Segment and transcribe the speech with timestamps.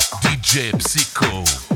[0.00, 1.71] DJ Psycho.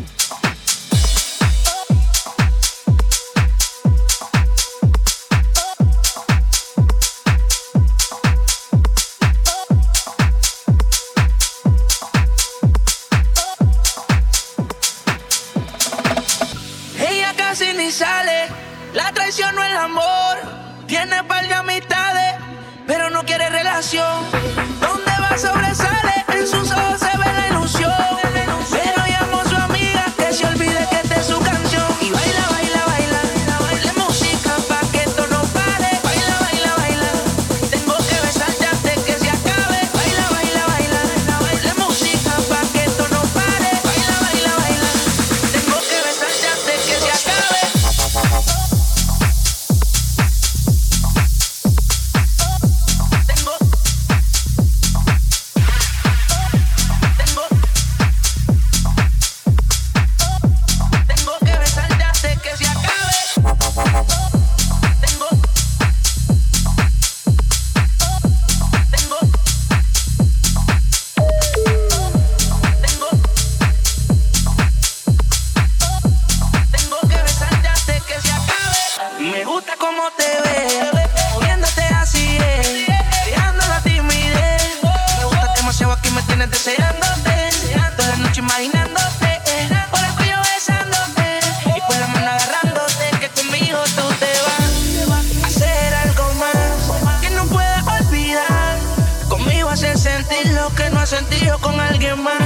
[100.75, 102.43] que no has sentido con alguien más.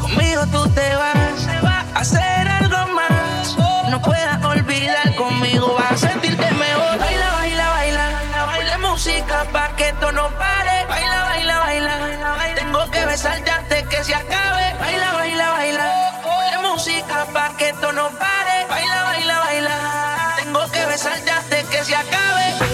[0.00, 3.56] Conmigo tú te vas a hacer algo más.
[3.90, 6.98] No puedas olvidar, conmigo vas a sentirte mejor.
[6.98, 10.86] Baila, baila, baila, baila música pa' que esto no pare.
[10.88, 14.74] Baila, baila, baila, tengo que besarte antes que se acabe.
[14.80, 18.66] Baila, baila, baila, baila música pa' que esto no pare.
[18.68, 22.65] Baila, baila, baila, tengo que besarte antes que se acabe.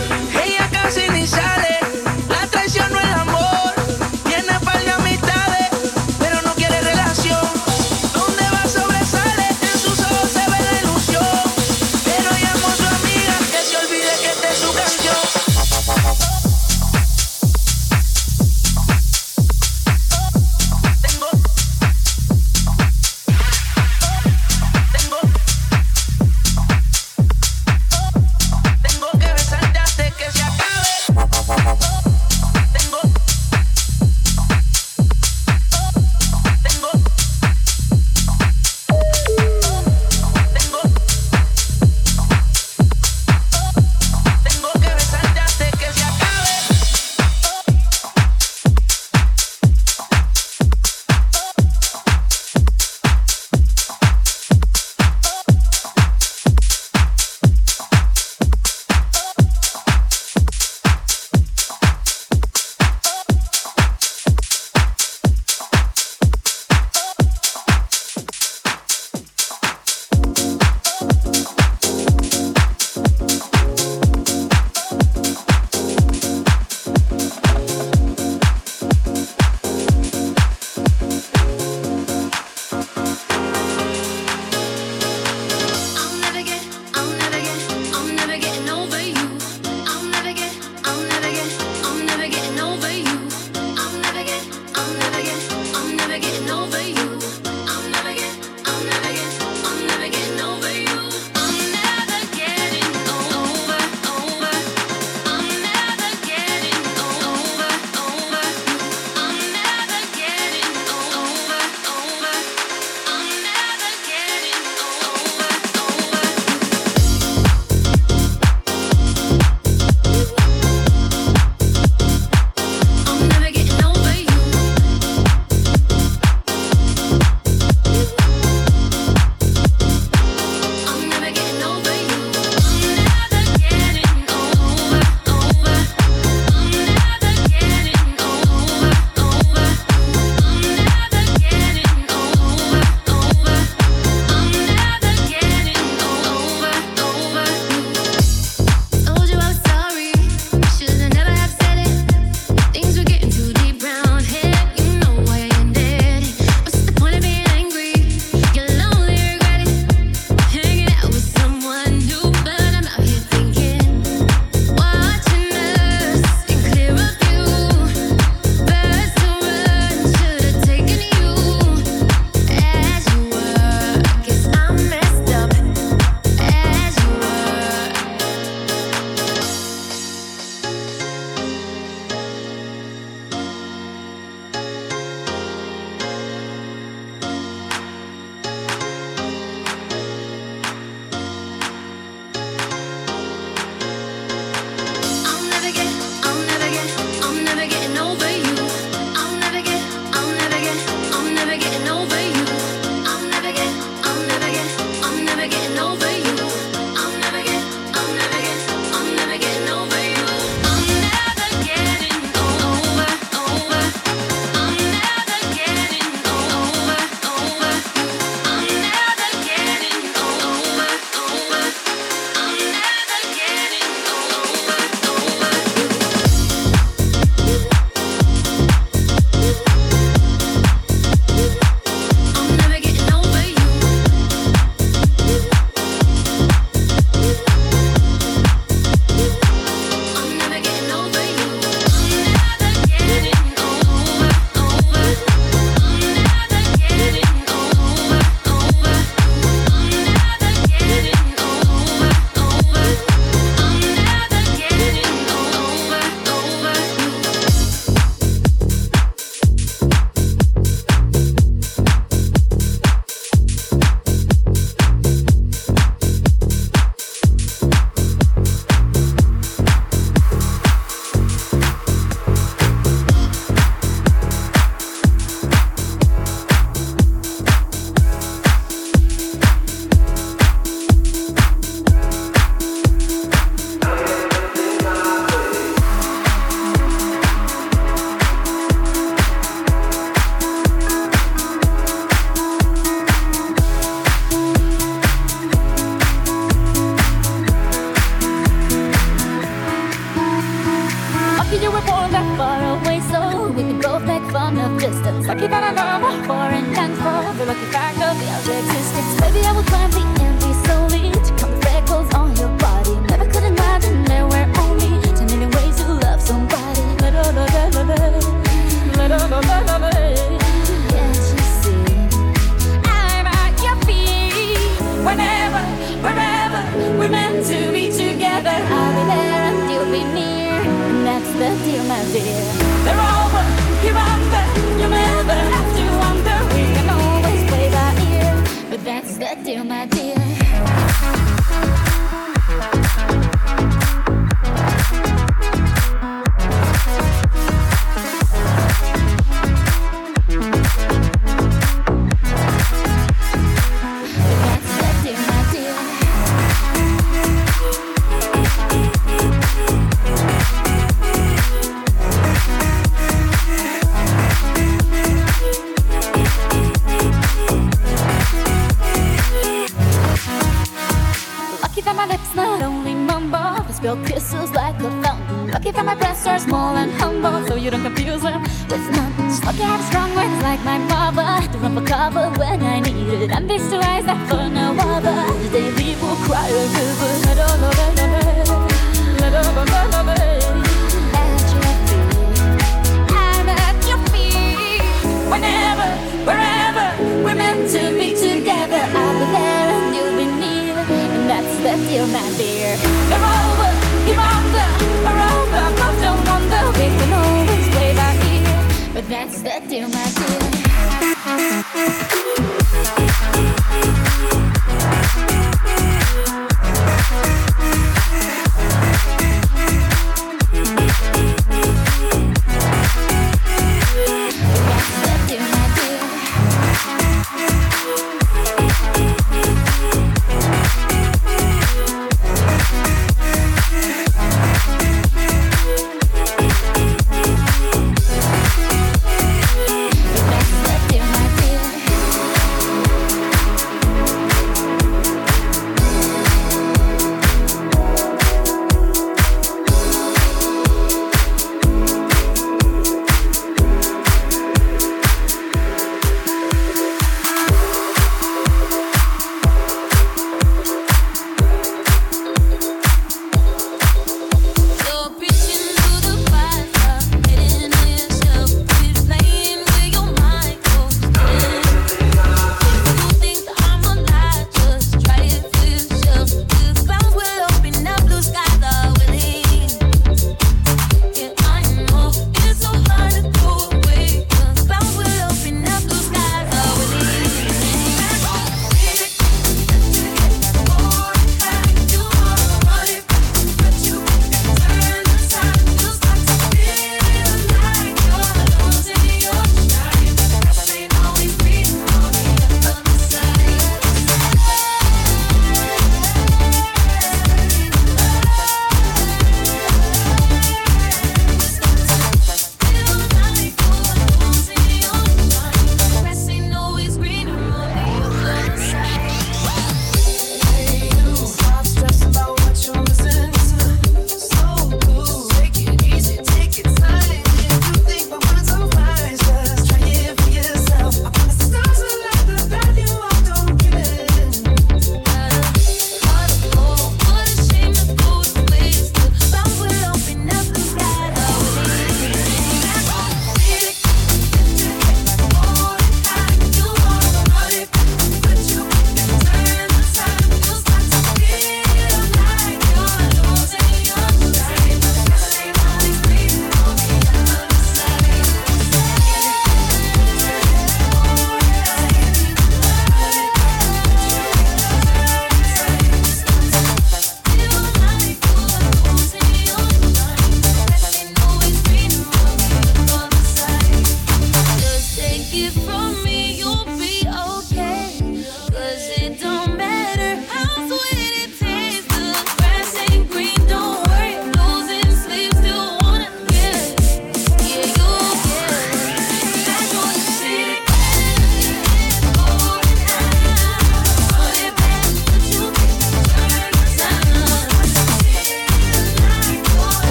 [90.92, 91.71] I'll never get.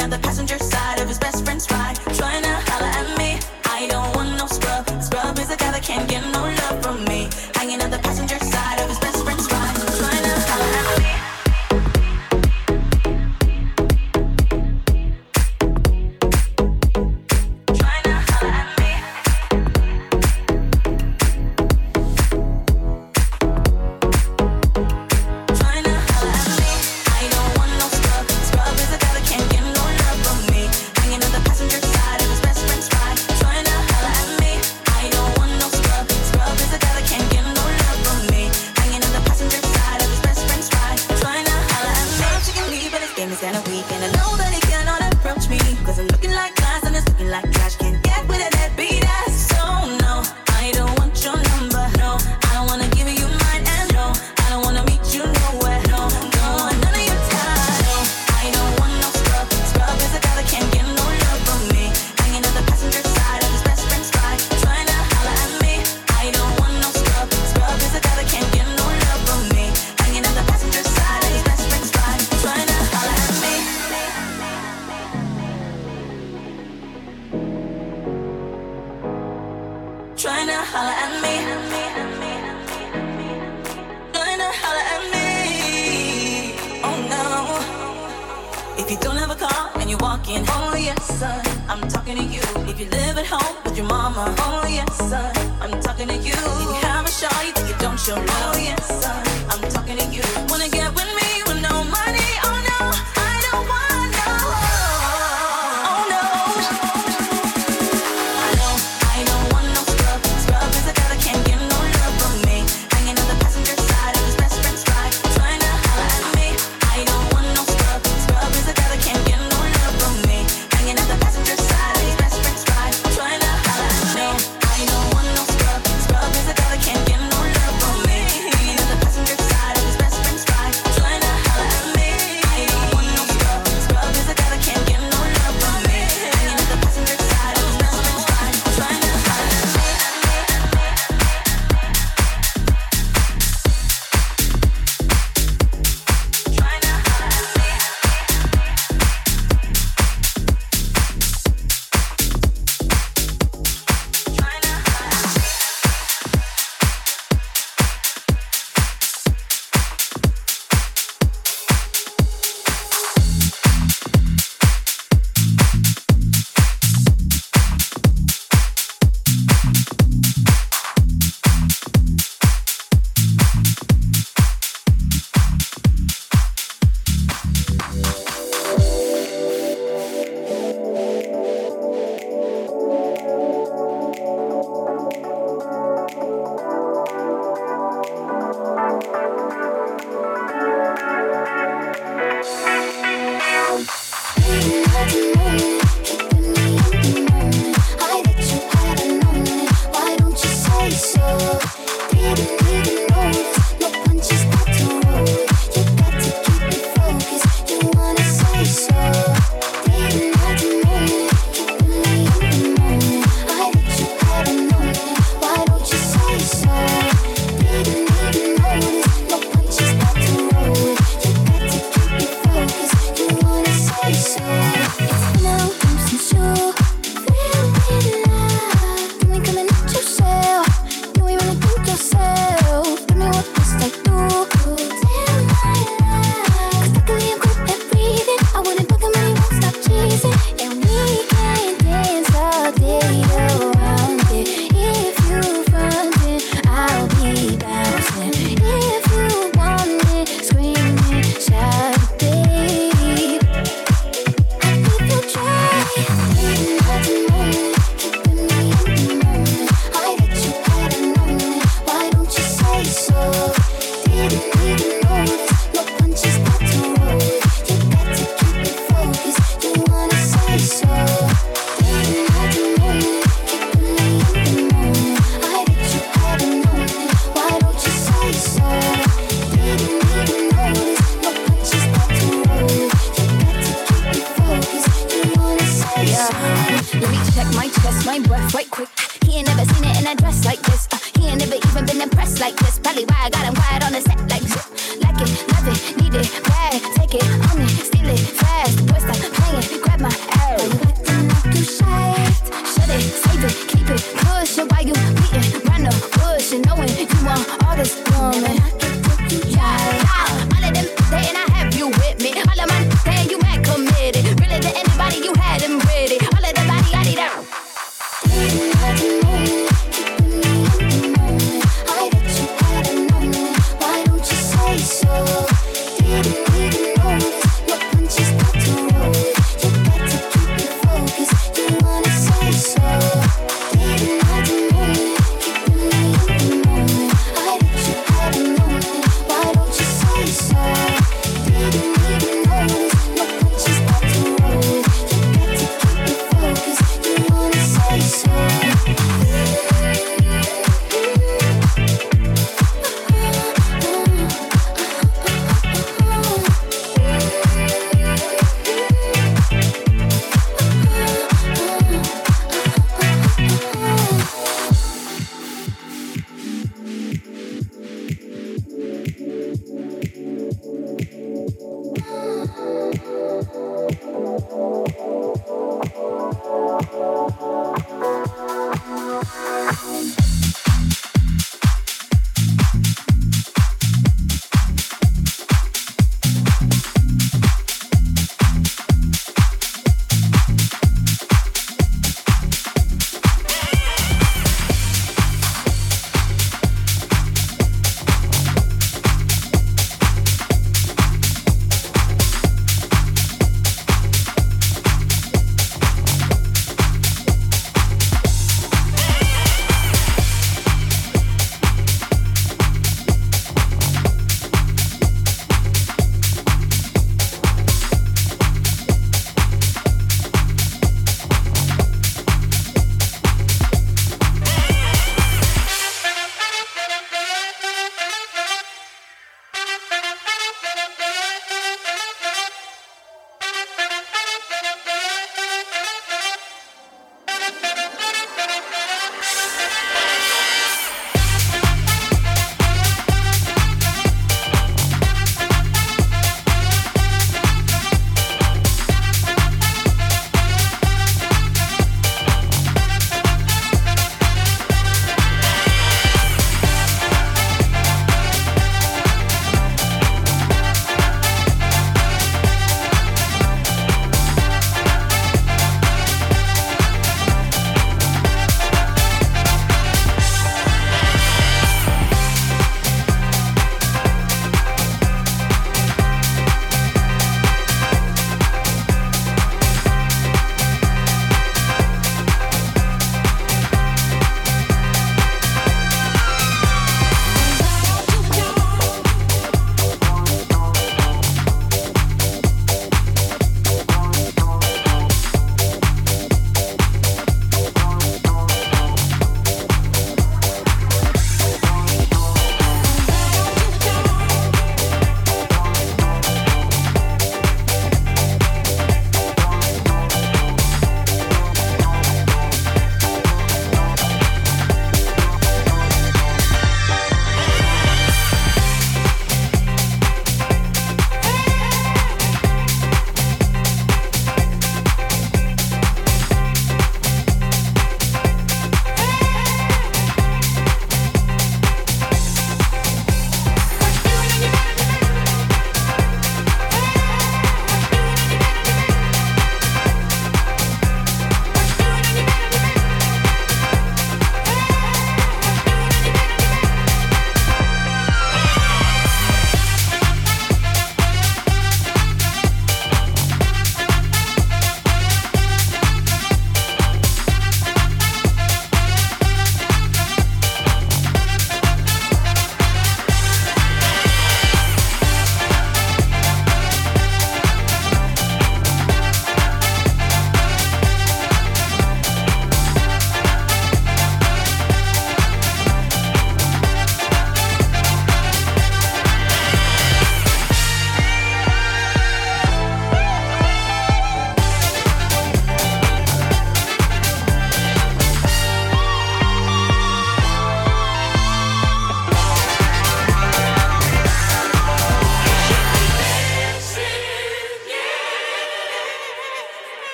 [0.00, 0.73] Out the passenger side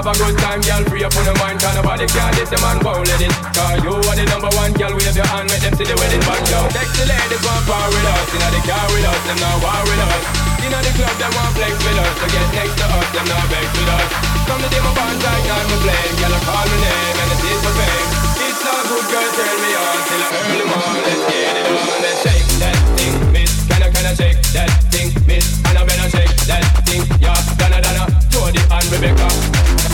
[0.00, 0.82] have a good time, girl.
[0.88, 3.32] Free up on your mind, cause nobody can this, the man won't let it.
[3.52, 4.96] Cause you are the number one, girl.
[4.96, 6.60] Wave your hand, make them see the wedding band, yo.
[6.72, 10.00] Sexy ladies want power with us, inna the car with us, them not war with
[10.00, 10.24] us.
[10.64, 13.44] Inna the club, them want flex with us, so get next to us, them not
[13.52, 14.08] vex with us.
[14.48, 17.30] From the day my band right now, me playing, girl, I call my name, and
[17.36, 18.08] it is my fame.
[18.40, 21.04] It's not good, girl, turn me on till I early morning.
[21.04, 23.52] Let's get it on, let's shake that thing, miss.
[23.68, 25.44] Can I, can I shake that thing, miss?
[25.68, 27.36] And I better shake that thing, yeah.
[27.60, 29.49] Donna, Donna, Jody and Rebecca.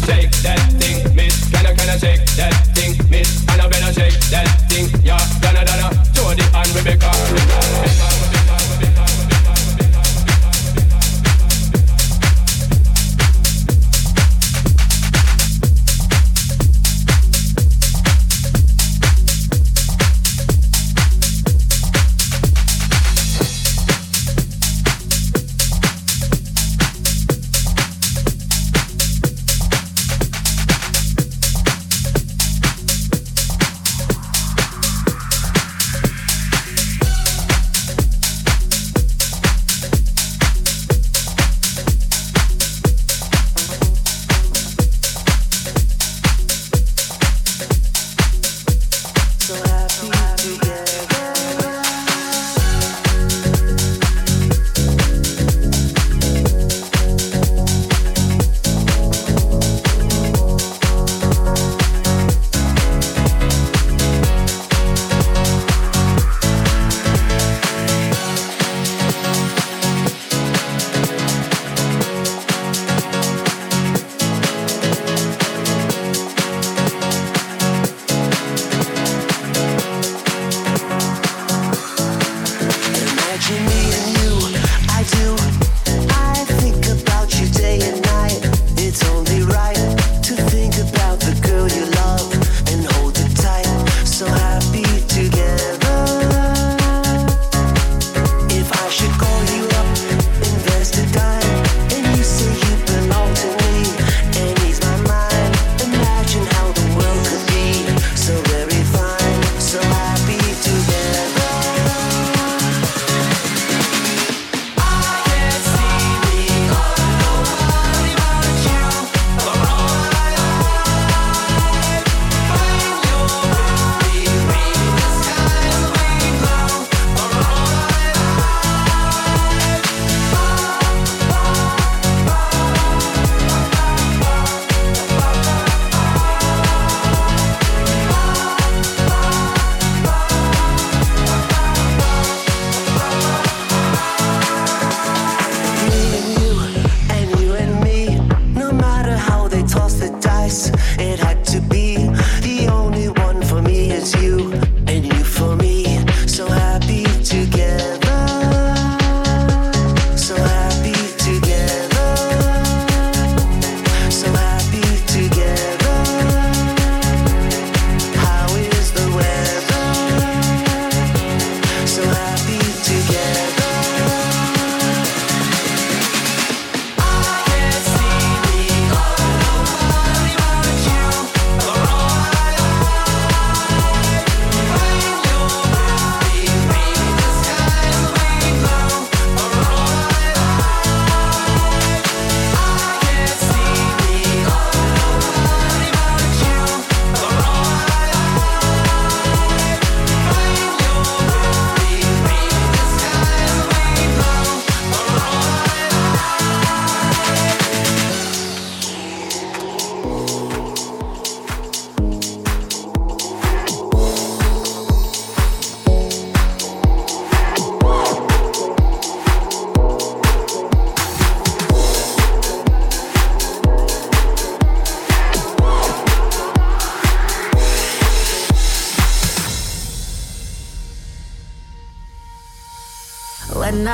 [0.07, 1.51] Shake that thing, miss.
[1.51, 3.56] Can I, can I shake that thing, miss?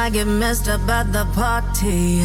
[0.02, 2.24] I get messed up at the party,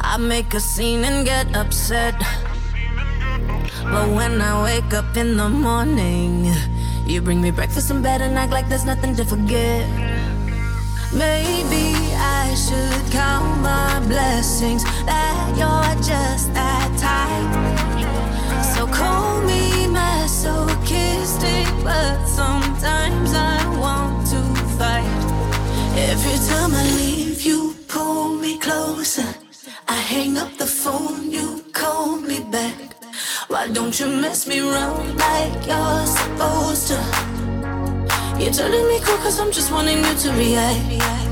[0.00, 2.18] I make a scene and get upset.
[3.84, 6.52] But when I wake up in the morning,
[7.06, 9.86] you bring me breakfast in bed and act like there's nothing to forget.
[11.14, 17.54] Maybe I should count my blessings that you're just that type.
[18.74, 23.59] So call me masochistic, but sometimes I
[26.08, 29.34] Every time I leave, you pull me closer.
[29.86, 32.96] I hang up the phone, you call me back.
[33.48, 36.98] Why don't you mess me around like you're supposed to?
[38.40, 41.29] You're turning me cool, cause I'm just wanting you to react.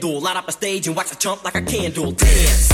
[0.00, 0.20] handle.
[0.20, 2.12] Light up a stage and watch the chump like a candle.
[2.12, 2.70] Dance.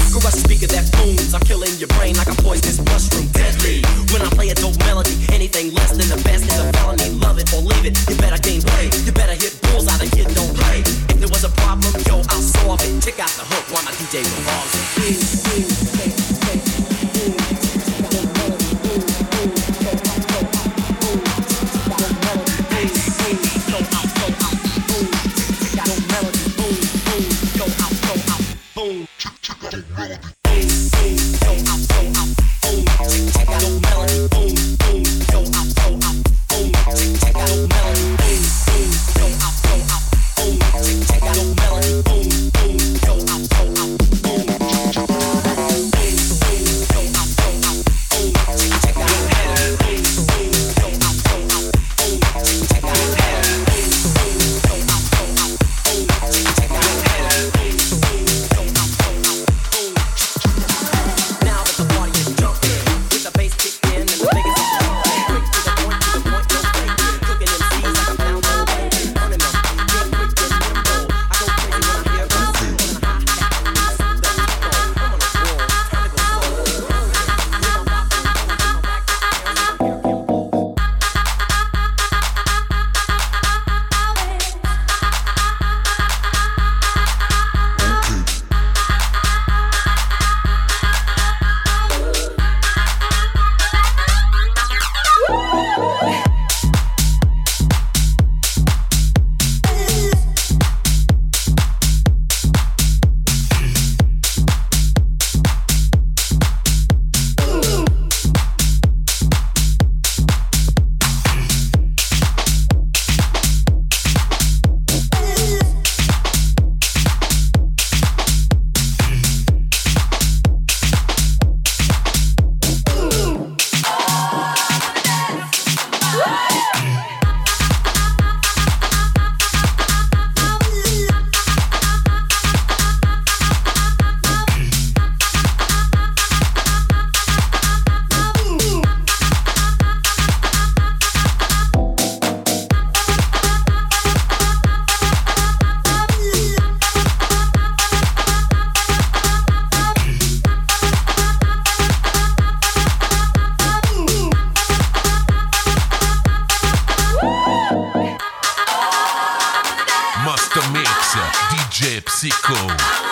[162.27, 163.06] Mexico.